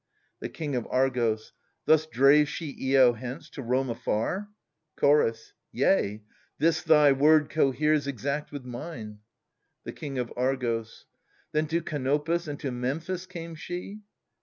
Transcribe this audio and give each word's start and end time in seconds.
The 0.39 0.49
King 0.49 0.75
of 0.75 0.87
Argos. 0.89 1.53
Thus 1.85 2.07
drave 2.07 2.49
she 2.49 2.75
lo 2.97 3.13
hence, 3.13 3.51
to 3.51 3.61
roam 3.61 3.87
afar? 3.87 4.49
Chorus. 4.95 5.53
/ 5.63 5.71
Yea— 5.79 6.23
this 6.57 6.81
thy 6.81 7.11
word 7.11 7.51
coheres 7.51 8.07
exact 8.07 8.51
with 8.51 8.65
mine. 8.65 9.19
/ 9.51 9.83
The 9.83 9.93
King 9.93 10.17
of 10.17 10.33
Argos. 10.35 11.05
Then 11.51 11.67
to 11.67 11.83
Canopus 11.83 12.47
and 12.47 12.59
to 12.61 12.71
Memphis 12.71 13.27
came 13.27 13.53
she 13.53 13.99